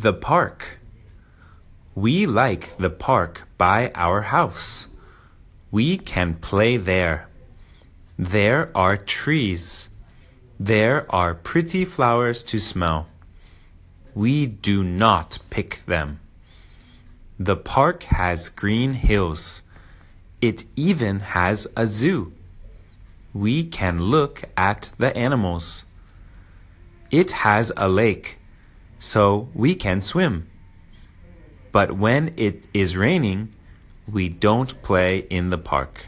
[0.00, 0.78] The park.
[1.94, 4.88] We like the park by our house.
[5.70, 7.28] We can play there.
[8.18, 9.90] There are trees.
[10.58, 13.08] There are pretty flowers to smell.
[14.14, 16.20] We do not pick them.
[17.38, 19.60] The park has green hills.
[20.40, 22.32] It even has a zoo.
[23.34, 25.84] We can look at the animals.
[27.10, 28.39] It has a lake,
[29.00, 30.48] so we can swim.
[31.72, 33.52] But when it is raining,
[34.06, 36.06] we don't play in the park.